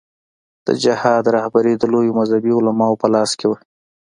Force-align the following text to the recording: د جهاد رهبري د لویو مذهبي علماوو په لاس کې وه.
د 0.67 0.69
جهاد 0.83 1.23
رهبري 1.35 1.73
د 1.77 1.83
لویو 1.93 2.17
مذهبي 2.19 2.51
علماوو 2.57 3.01
په 3.01 3.07
لاس 3.13 3.31
کې 3.39 3.45
وه. 3.49 3.57